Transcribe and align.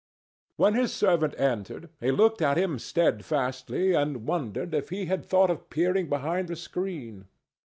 When 0.55 0.73
his 0.73 0.91
servant 0.91 1.39
entered, 1.39 1.89
he 1.99 2.09
looked 2.09 2.41
at 2.41 2.57
him 2.57 2.79
steadfastly 2.79 3.93
and 3.93 4.25
wondered 4.25 4.73
if 4.73 4.89
he 4.89 5.05
had 5.05 5.23
thought 5.23 5.51
of 5.51 5.69
peering 5.69 6.09
behind 6.09 6.47
the 6.47 6.55
screen. 6.55 7.25